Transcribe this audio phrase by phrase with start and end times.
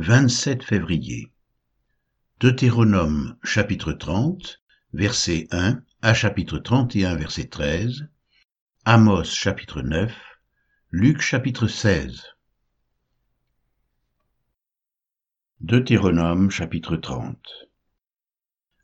[0.00, 1.32] 27 février.
[2.38, 8.08] Deutéronome chapitre 30, verset 1 à chapitre 31, verset 13.
[8.84, 10.14] Amos chapitre 9.
[10.92, 12.22] Luc chapitre 16.
[15.58, 17.36] Deutéronome chapitre 30.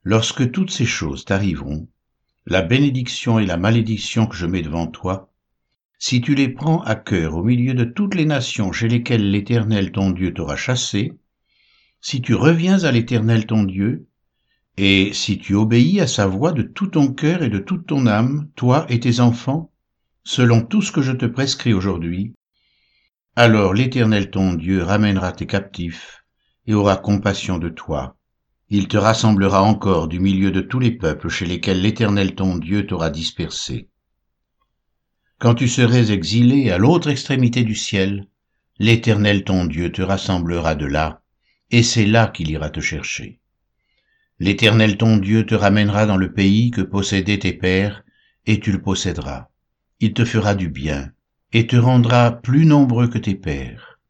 [0.03, 1.89] Lorsque toutes ces choses t'arriveront,
[2.45, 5.33] la bénédiction et la malédiction que je mets devant toi,
[6.07, 9.91] si tu les prends à cœur au milieu de toutes les nations chez lesquelles l'Éternel
[9.91, 11.15] ton Dieu t'aura chassé,
[12.03, 14.07] si tu reviens à l'Éternel ton Dieu,
[14.77, 18.07] et si tu obéis à sa voix de tout ton cœur et de toute ton
[18.07, 19.73] âme, toi et tes enfants,
[20.25, 22.35] selon tout ce que je te prescris aujourd'hui,
[23.35, 26.23] alors l'Éternel ton Dieu ramènera tes captifs
[26.67, 28.19] et aura compassion de toi.
[28.69, 32.87] Il te rassemblera encore du milieu de tous les peuples chez lesquels l'Éternel ton Dieu
[32.87, 33.89] t'aura dispersé.
[35.45, 38.29] Quand tu serais exilé à l'autre extrémité du ciel,
[38.79, 41.21] l'Éternel ton Dieu te rassemblera de là,
[41.71, 43.41] et c'est là qu'il ira te chercher.
[44.39, 48.05] L'Éternel ton Dieu te ramènera dans le pays que possédaient tes pères,
[48.47, 49.49] et tu le posséderas.
[50.01, 51.13] Il te fera du bien,
[51.53, 54.01] et te rendra plus nombreux que tes pères.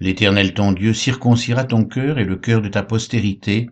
[0.00, 3.70] L'Éternel ton Dieu circoncira ton cœur et le cœur de ta postérité,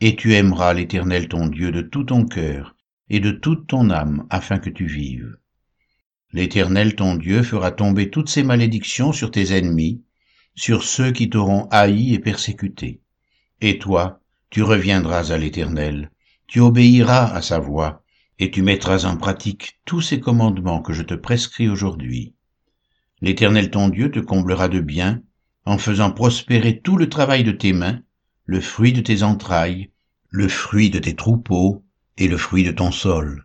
[0.00, 2.74] et tu aimeras l'Éternel ton Dieu de tout ton cœur
[3.08, 5.36] et de toute ton âme, afin que tu vives.
[6.34, 10.02] L'Éternel ton Dieu fera tomber toutes ces malédictions sur tes ennemis,
[10.56, 13.00] sur ceux qui t'auront haï et persécuté.
[13.60, 16.10] Et toi, tu reviendras à l'Éternel,
[16.48, 18.02] tu obéiras à sa voix,
[18.40, 22.34] et tu mettras en pratique tous ces commandements que je te prescris aujourd'hui.
[23.20, 25.22] L'Éternel ton Dieu te comblera de bien,
[25.66, 28.00] en faisant prospérer tout le travail de tes mains,
[28.44, 29.92] le fruit de tes entrailles,
[30.30, 31.84] le fruit de tes troupeaux
[32.18, 33.43] et le fruit de ton sol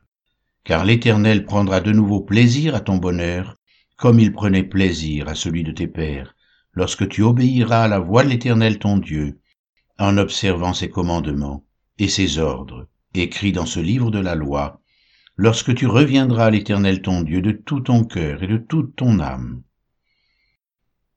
[0.69, 3.55] car l'Éternel prendra de nouveau plaisir à ton bonheur,
[3.97, 6.35] comme il prenait plaisir à celui de tes pères,
[6.73, 9.39] lorsque tu obéiras à la voix de l'Éternel ton Dieu,
[9.97, 11.65] en observant ses commandements
[11.97, 14.79] et ses ordres, écrits dans ce livre de la loi,
[15.37, 19.19] lorsque tu reviendras à l'Éternel ton Dieu de tout ton cœur et de toute ton
[19.19, 19.63] âme.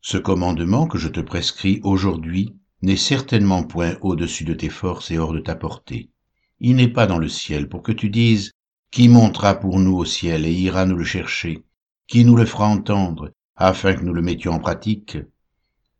[0.01, 5.19] Ce commandement que je te prescris aujourd'hui n'est certainement point au-dessus de tes forces et
[5.19, 6.09] hors de ta portée.
[6.59, 8.53] Il n'est pas dans le ciel pour que tu dises
[8.93, 11.65] qui montera pour nous au ciel et ira nous le chercher
[12.07, 15.17] Qui nous le fera entendre, afin que nous le mettions en pratique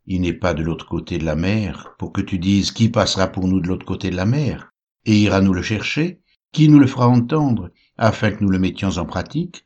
[0.05, 3.27] Il n'est pas de l'autre côté de la mer, pour que tu dises qui passera
[3.27, 4.71] pour nous de l'autre côté de la mer,
[5.05, 6.21] et ira nous le chercher
[6.51, 9.65] Qui nous le fera entendre, afin que nous le mettions en pratique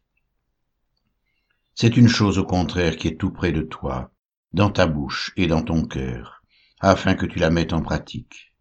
[1.76, 4.10] C'est une chose au contraire qui est tout près de toi,
[4.54, 6.44] dans ta bouche et dans ton cœur,
[6.80, 8.54] afin que tu la mettes en pratique.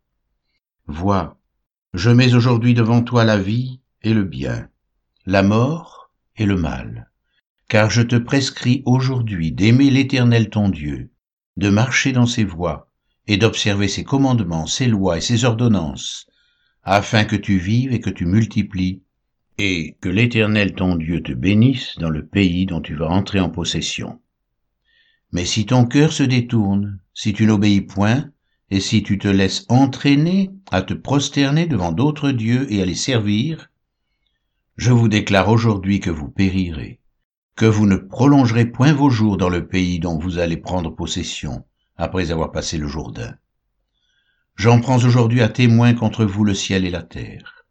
[0.89, 1.39] Vois,
[1.95, 4.69] je mets aujourd'hui devant toi la vie et le bien,
[5.27, 7.11] la mort et le mal.
[7.69, 11.11] Car je te prescris aujourd'hui d'aimer l'Éternel ton Dieu,
[11.57, 12.89] de marcher dans ses voies,
[13.27, 16.29] et d'observer ses commandements, ses lois et ses ordonnances,
[16.85, 19.03] afin que tu vives et que tu multiplies,
[19.59, 23.51] et que l'Éternel ton Dieu te bénisse dans le pays dont tu vas entrer en
[23.51, 24.21] possession.
[25.33, 28.31] Mais si ton cœur se détourne, si tu n'obéis point,
[28.71, 32.95] et si tu te laisses entraîner à te prosterner devant d'autres dieux et à les
[32.95, 33.69] servir,
[34.77, 37.01] je vous déclare aujourd'hui que vous périrez,
[37.55, 41.65] que vous ne prolongerez point vos jours dans le pays dont vous allez prendre possession
[41.97, 43.35] après avoir passé le Jourdain.
[44.55, 47.65] J'en prends aujourd'hui à témoin contre vous le ciel et la terre.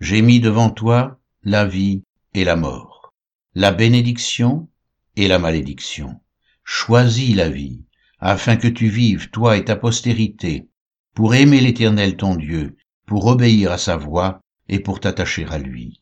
[0.00, 2.02] J'ai mis devant toi la vie
[2.34, 3.14] et la mort,
[3.54, 4.68] la bénédiction
[5.14, 6.20] et la malédiction.
[6.64, 7.84] Choisis la vie,
[8.18, 10.68] afin que tu vives, toi et ta postérité,
[11.14, 12.76] pour aimer l'Éternel ton Dieu,
[13.06, 16.00] pour obéir à sa voix et pour t'attacher à lui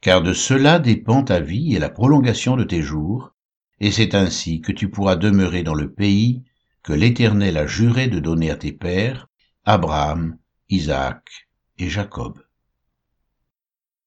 [0.00, 3.34] car de cela dépend ta vie et la prolongation de tes jours,
[3.80, 6.42] et c'est ainsi que tu pourras demeurer dans le pays
[6.82, 9.28] que l'Éternel a juré de donner à tes pères,
[9.64, 10.38] Abraham,
[10.70, 12.42] Isaac et Jacob.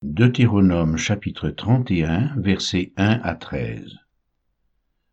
[0.01, 3.99] Deutéronome chapitre 31 versets 1 à 13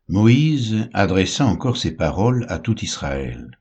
[0.08, 3.60] Moïse adressa encore ces paroles à tout Israël.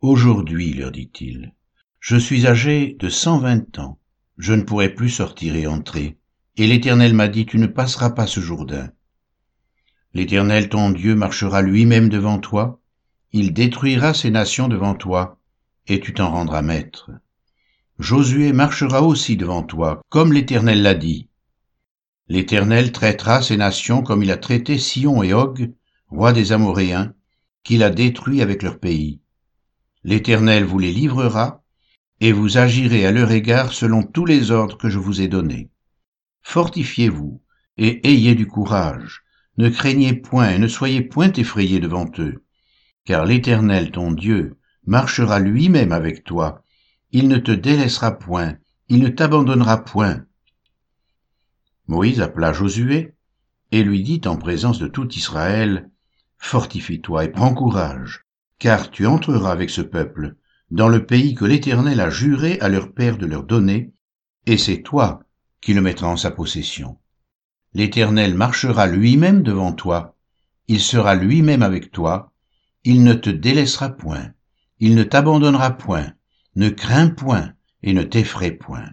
[0.00, 1.54] Aujourd'hui, leur dit-il,
[2.00, 3.98] je suis âgé de cent vingt ans,
[4.36, 6.18] je ne pourrai plus sortir et entrer,
[6.56, 8.90] et l'Éternel m'a dit, tu ne passeras pas ce Jourdain.
[10.12, 12.80] L'Éternel ton Dieu marchera lui-même devant toi,
[13.32, 15.40] il détruira ces nations devant toi,
[15.88, 17.10] et tu t'en rendras maître.
[17.98, 21.28] Josué marchera aussi devant toi, comme l'Éternel l'a dit.
[22.28, 25.72] L'Éternel traitera ces nations comme il a traité Sion et Og,
[26.08, 27.12] roi des Amoréens,
[27.64, 29.20] qu'il a détruits avec leur pays.
[30.04, 31.64] L'Éternel vous les livrera,
[32.20, 35.70] et vous agirez à leur égard selon tous les ordres que je vous ai donnés
[36.44, 37.42] fortifiez-vous
[37.78, 39.24] et ayez du courage.
[39.56, 42.44] Ne craignez point et ne soyez point effrayés devant eux,
[43.04, 46.62] car l'Éternel ton Dieu marchera lui-même avec toi,
[47.10, 48.56] il ne te délaissera point,
[48.88, 50.24] il ne t'abandonnera point.
[51.86, 53.14] Moïse appela Josué
[53.72, 55.90] et lui dit en présence de tout Israël,
[56.38, 58.26] Fortifie-toi et prends courage,
[58.58, 60.36] car tu entreras avec ce peuple
[60.70, 63.92] dans le pays que l'Éternel a juré à leur père de leur donner,
[64.46, 65.24] et c'est toi
[65.64, 66.98] qui le mettras en sa possession.
[67.72, 70.14] L'Éternel marchera lui-même devant toi,
[70.68, 72.32] il sera lui-même avec toi,
[72.84, 74.34] il ne te délaissera point,
[74.78, 76.12] il ne t'abandonnera point,
[76.54, 78.90] ne crains point et ne t'effraie point.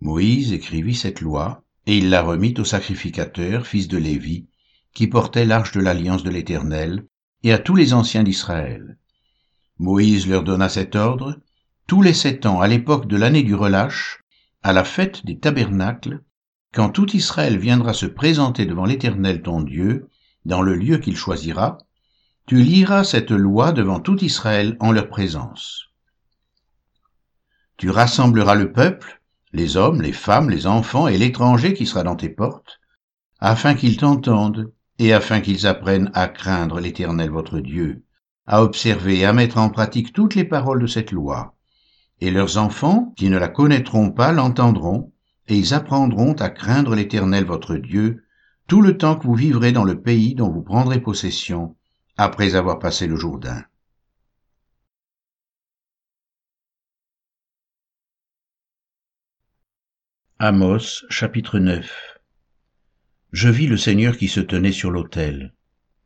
[0.00, 4.46] Moïse écrivit cette loi, et il la remit au sacrificateur, fils de Lévi,
[4.94, 7.04] qui portait l'arche de l'alliance de l'Éternel,
[7.42, 8.96] et à tous les anciens d'Israël.
[9.78, 11.38] Moïse leur donna cet ordre,
[11.86, 14.20] tous les sept ans, à l'époque de l'année du relâche,
[14.62, 16.22] à la fête des tabernacles,
[16.72, 20.08] quand tout Israël viendra se présenter devant l'Éternel ton Dieu,
[20.44, 21.78] dans le lieu qu'il choisira,
[22.46, 25.84] tu liras cette loi devant tout Israël en leur présence.
[27.76, 29.22] Tu rassembleras le peuple,
[29.52, 32.80] les hommes, les femmes, les enfants et l'étranger qui sera dans tes portes,
[33.38, 38.04] afin qu'ils t'entendent et afin qu'ils apprennent à craindre l'Éternel votre Dieu,
[38.46, 41.54] à observer et à mettre en pratique toutes les paroles de cette loi.
[42.20, 45.12] Et leurs enfants, qui ne la connaîtront pas, l'entendront,
[45.46, 48.24] et ils apprendront à craindre l'Éternel votre Dieu
[48.66, 51.76] tout le temps que vous vivrez dans le pays dont vous prendrez possession
[52.16, 53.64] après avoir passé le Jourdain.
[60.38, 61.90] Amos chapitre 9
[63.32, 65.54] Je vis le Seigneur qui se tenait sur l'autel,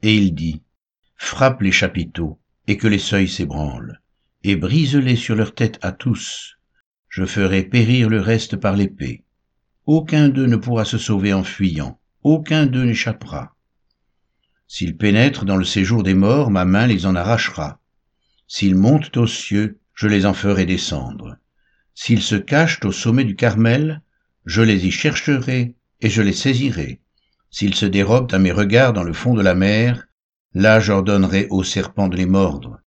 [0.02, 0.62] et il dit,
[1.16, 4.00] Frappe les chapiteaux, et que les seuils s'ébranlent,
[4.44, 6.58] et brise-les sur leur tête à tous.
[7.08, 9.24] Je ferai périr le reste par l'épée.
[9.86, 13.54] Aucun d'eux ne pourra se sauver en fuyant, aucun d'eux n'échappera.
[14.66, 17.80] S'ils pénètrent dans le séjour des morts, ma main les en arrachera.
[18.46, 21.36] S'ils montent aux cieux, je les en ferai descendre.
[21.94, 24.02] S'ils se cachent au sommet du Carmel,
[24.46, 27.00] je les y chercherai et je les saisirai.
[27.50, 30.06] S'ils se dérobent à mes regards dans le fond de la mer,
[30.54, 32.80] là j'ordonnerai aux serpents de les mordre.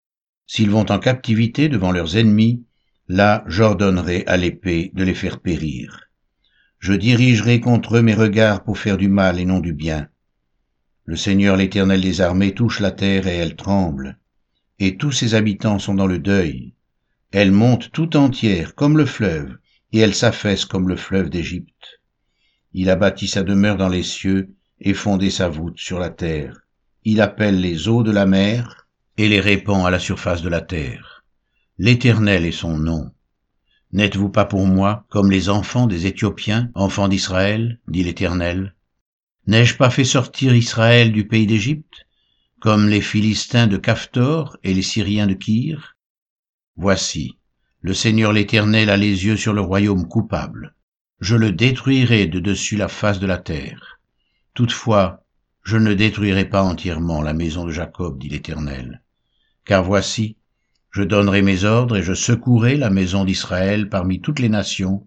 [0.46, 2.64] S'ils vont en captivité devant leurs ennemis,
[3.08, 6.08] là j'ordonnerai à l'épée de les faire périr.
[6.78, 10.08] Je dirigerai contre eux mes regards pour faire du mal et non du bien.
[11.04, 14.18] Le Seigneur l'Éternel des armées touche la terre et elle tremble,
[14.78, 16.74] et tous ses habitants sont dans le deuil.
[17.32, 19.56] Elle monte tout entière comme le fleuve,
[19.92, 22.00] et elle s'affaisse comme le fleuve d'Égypte.
[22.72, 26.60] Il a bâti sa demeure dans les cieux et fondé sa voûte sur la terre.
[27.04, 28.85] Il appelle les eaux de la mer
[29.18, 31.24] et les répand à la surface de la terre.
[31.78, 33.12] L'Éternel est son nom.
[33.92, 38.74] N'êtes-vous pas pour moi comme les enfants des Éthiopiens, enfants d'Israël, dit l'Éternel?
[39.46, 42.06] N'ai-je pas fait sortir Israël du pays d'Égypte,
[42.60, 45.96] comme les Philistins de Caphtor et les Syriens de Kyr
[46.76, 47.38] Voici,
[47.80, 50.74] le Seigneur l'Éternel a les yeux sur le royaume coupable.
[51.20, 54.00] Je le détruirai de dessus la face de la terre.
[54.54, 55.24] Toutefois,
[55.62, 59.02] je ne détruirai pas entièrement la maison de Jacob, dit l'Éternel.
[59.66, 60.36] Car voici,
[60.90, 65.06] je donnerai mes ordres et je secouerai la maison d'Israël parmi toutes les nations,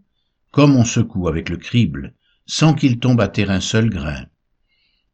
[0.51, 2.13] comme on secoue avec le crible,
[2.45, 4.27] sans qu'il tombe à terre un seul grain.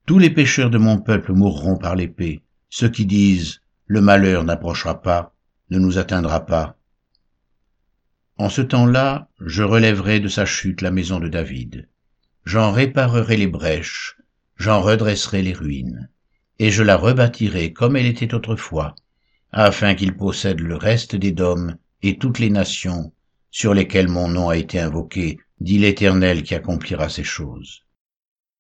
[0.06, 5.02] Tous les pécheurs de mon peuple mourront par l'épée, ceux qui disent, le malheur n'approchera
[5.02, 5.34] pas,
[5.70, 6.78] ne nous atteindra pas,
[8.38, 11.88] en ce temps-là, je relèverai de sa chute la maison de David.
[12.44, 14.18] J'en réparerai les brèches,
[14.58, 16.10] j'en redresserai les ruines,
[16.60, 18.94] et je la rebâtirai comme elle était autrefois,
[19.52, 23.14] afin qu'il possède le reste des dômes et toutes les nations
[23.52, 27.84] sur lesquelles mon nom a été invoqué, dit l'Éternel qui accomplira ces choses.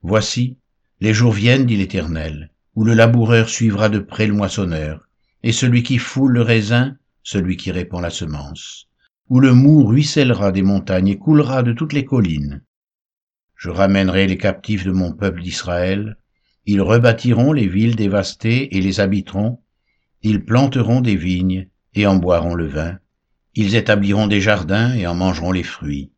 [0.01, 0.57] Voici,
[1.01, 5.07] les jours viennent, dit l'Éternel, où le laboureur suivra de près le moissonneur,
[5.43, 8.87] et celui qui foule le raisin, celui qui répand la semence
[9.29, 12.63] où le mou ruissellera des montagnes et coulera de toutes les collines.
[13.55, 16.17] Je ramènerai les captifs de mon peuple d'Israël,
[16.65, 19.61] ils rebâtiront les villes dévastées et les habiteront,
[20.25, 22.97] ils planteront des vignes et en boiront le vin,
[23.53, 26.11] ils établiront des jardins et en mangeront les fruits.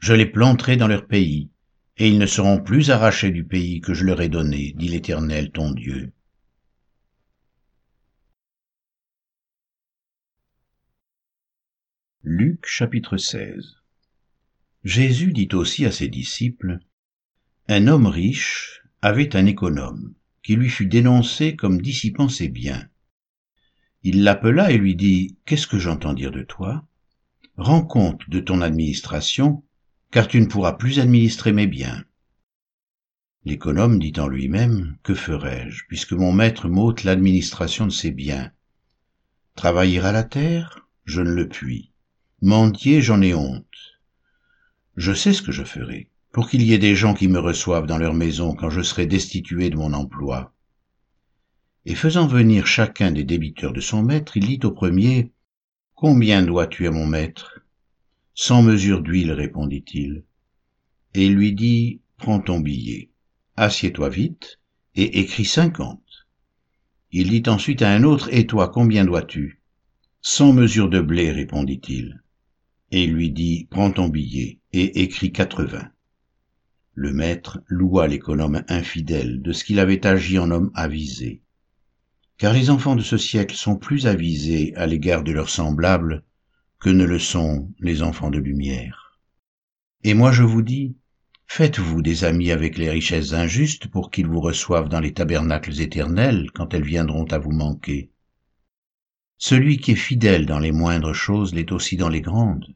[0.00, 1.48] Je les planterai dans leur pays,
[1.96, 5.52] et ils ne seront plus arrachés du pays que je leur ai donné, dit l'Éternel
[5.52, 6.12] ton Dieu.
[12.24, 13.76] Luc chapitre 16
[14.82, 16.80] Jésus dit aussi à ses disciples,
[17.68, 22.88] Un homme riche avait un économe, qui lui fut dénoncé comme dissipant ses biens.
[24.08, 26.86] Il l'appela et lui dit, Qu'est-ce que j'entends dire de toi?
[27.56, 29.64] Rends compte de ton administration,
[30.12, 32.04] car tu ne pourras plus administrer mes biens.
[33.44, 38.52] L'économe dit en lui-même, Que ferai-je, puisque mon maître m'ôte l'administration de ses biens?
[39.56, 41.90] Travailler à la terre, je ne le puis.
[42.40, 43.98] Mendier, j'en ai honte.
[44.96, 47.88] Je sais ce que je ferai, pour qu'il y ait des gens qui me reçoivent
[47.88, 50.54] dans leur maison quand je serai destitué de mon emploi.
[51.88, 55.30] Et faisant venir chacun des débiteurs de son maître, il dit au premier,
[55.94, 57.60] Combien dois-tu à mon maître
[58.34, 60.24] Sans mesure d'huile, répondit-il.
[61.14, 63.10] Et il lui dit, Prends ton billet,
[63.54, 64.58] assieds-toi vite,
[64.96, 66.26] et écris cinquante.
[67.12, 69.62] Il dit ensuite à un autre, Et toi, combien dois-tu
[70.20, 72.20] Sans mesure de blé, répondit-il.
[72.90, 75.92] Et il lui dit, Prends ton billet, et écris quatre-vingts.
[76.94, 81.42] Le maître loua l'économe infidèle de ce qu'il avait agi en homme avisé.
[82.38, 86.22] Car les enfants de ce siècle sont plus avisés à l'égard de leurs semblables
[86.78, 89.18] que ne le sont les enfants de lumière.
[90.04, 90.96] Et moi je vous dis,
[91.46, 96.50] faites-vous des amis avec les richesses injustes pour qu'ils vous reçoivent dans les tabernacles éternels
[96.52, 98.10] quand elles viendront à vous manquer.
[99.38, 102.74] Celui qui est fidèle dans les moindres choses l'est aussi dans les grandes,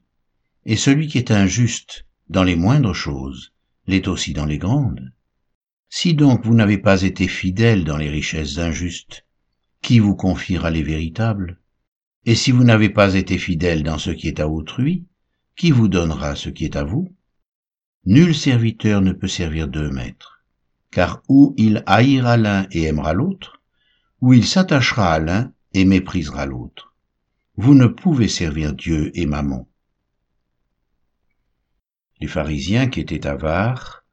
[0.64, 3.52] et celui qui est injuste dans les moindres choses
[3.86, 5.12] l'est aussi dans les grandes.
[5.88, 9.26] Si donc vous n'avez pas été fidèle dans les richesses injustes,
[9.90, 11.58] qui vous confiera les véritables?
[12.24, 15.08] Et si vous n'avez pas été fidèle dans ce qui est à autrui,
[15.56, 17.12] qui vous donnera ce qui est à vous?
[18.04, 20.44] Nul serviteur ne peut servir deux maîtres,
[20.92, 23.62] car ou il haïra l'un et aimera l'autre,
[24.20, 26.94] ou il s'attachera à l'un et méprisera l'autre.
[27.56, 29.66] Vous ne pouvez servir Dieu et Mammon.
[32.20, 34.04] Les pharisiens qui étaient avares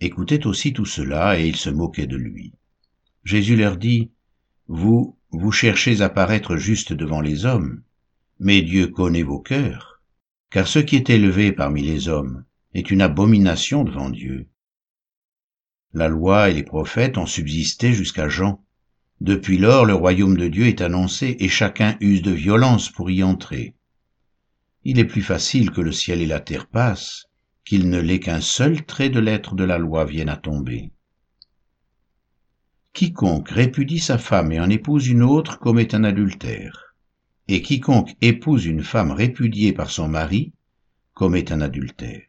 [0.00, 2.54] écoutaient aussi tout cela et ils se moquaient de lui.
[3.22, 4.12] Jésus leur dit,
[4.66, 7.82] Vous, vous cherchez à paraître juste devant les hommes,
[8.38, 10.00] mais Dieu connaît vos cœurs,
[10.50, 14.48] car ce qui est élevé parmi les hommes est une abomination devant Dieu.
[15.92, 18.62] La loi et les prophètes ont subsisté jusqu'à Jean.
[19.20, 23.22] Depuis lors, le royaume de Dieu est annoncé et chacun use de violence pour y
[23.22, 23.74] entrer.
[24.84, 27.26] Il est plus facile que le ciel et la terre passent,
[27.64, 30.90] qu'il ne l'est qu'un seul trait de lettre de la loi vienne à tomber.
[32.96, 36.94] Quiconque répudie sa femme et en épouse une autre commet un adultère,
[37.46, 40.54] et quiconque épouse une femme répudiée par son mari
[41.12, 42.22] commet un adultère.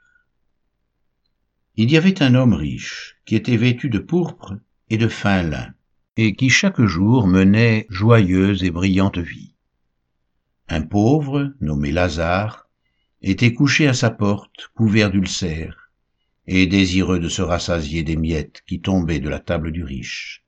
[1.77, 4.57] Il y avait un homme riche qui était vêtu de pourpre
[4.89, 5.73] et de fin lin,
[6.17, 9.53] et qui chaque jour menait joyeuse et brillante vie.
[10.67, 12.67] Un pauvre, nommé Lazare,
[13.21, 15.93] était couché à sa porte, couvert d'ulcères,
[16.45, 20.43] et désireux de se rassasier des miettes qui tombaient de la table du riche.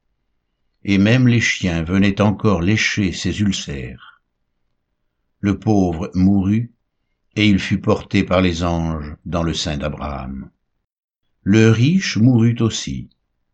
[0.83, 4.21] Et même les chiens venaient encore lécher ses ulcères.
[5.39, 6.71] Le pauvre mourut,
[7.35, 10.49] et il fut porté par les anges dans le sein d'Abraham.
[11.43, 13.09] Le riche mourut aussi,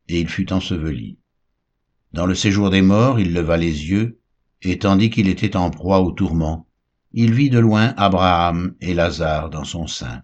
[0.07, 1.17] et il fut enseveli.
[2.13, 4.19] Dans le séjour des morts, il leva les yeux,
[4.61, 6.65] et tandis qu'il était en proie au tourment,
[7.11, 10.23] il vit de loin Abraham et Lazare dans son sein.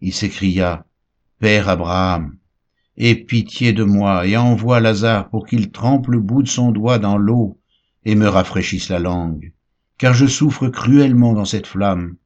[0.00, 0.86] Il s'écria,
[1.38, 2.36] Père Abraham,
[2.96, 6.98] aie pitié de moi et envoie Lazare pour qu'il trempe le bout de son doigt
[6.98, 7.58] dans l'eau
[8.04, 9.52] et me rafraîchisse la langue,
[9.98, 12.16] car je souffre cruellement dans cette flamme.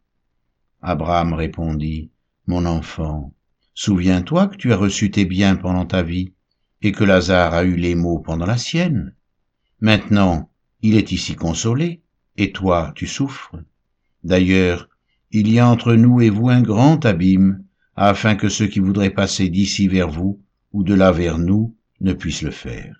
[0.82, 2.10] Abraham répondit,
[2.46, 3.32] Mon enfant,
[3.74, 6.32] souviens-toi que tu as reçu tes biens pendant ta vie,
[6.82, 9.14] et que Lazare a eu les maux pendant la sienne.
[9.80, 10.50] Maintenant,
[10.82, 12.02] il est ici consolé,
[12.36, 13.56] et toi tu souffres.
[14.22, 14.88] D'ailleurs,
[15.30, 17.64] il y a entre nous et vous un grand abîme,
[17.96, 20.40] afin que ceux qui voudraient passer d'ici vers vous
[20.78, 22.94] ou de là vers nous ne puissent le faire.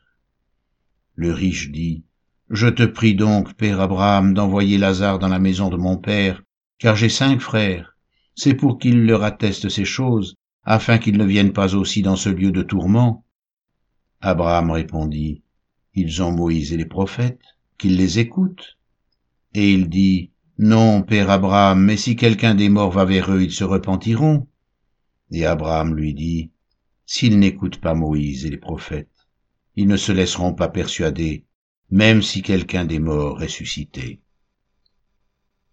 [1.14, 2.02] Le riche dit,
[2.50, 6.42] Je te prie donc, Père Abraham, d'envoyer Lazare dans la maison de mon Père,
[6.80, 7.96] car j'ai cinq frères.
[8.34, 12.28] C'est pour qu'il leur atteste ces choses, afin qu'ils ne viennent pas aussi dans ce
[12.28, 13.24] lieu de tourment.
[14.20, 15.44] Abraham répondit,
[15.94, 17.46] Ils ont Moïse et les prophètes,
[17.78, 18.76] qu'ils les écoutent.
[19.54, 23.52] Et il dit, non, père Abraham, mais si quelqu'un des morts va vers eux, ils
[23.52, 24.48] se repentiront.
[25.30, 26.50] Et Abraham lui dit,
[27.10, 29.08] S'ils n'écoutent pas Moïse et les prophètes,
[29.76, 31.46] ils ne se laisseront pas persuader,
[31.90, 34.20] même si quelqu'un des morts ressuscité.